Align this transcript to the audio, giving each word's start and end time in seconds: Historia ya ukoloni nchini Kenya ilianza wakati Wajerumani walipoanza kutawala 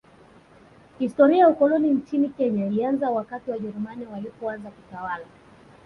Historia 0.99 1.37
ya 1.37 1.49
ukoloni 1.49 1.91
nchini 1.93 2.29
Kenya 2.29 2.65
ilianza 2.65 3.09
wakati 3.09 3.51
Wajerumani 3.51 4.05
walipoanza 4.05 4.69
kutawala 4.71 5.25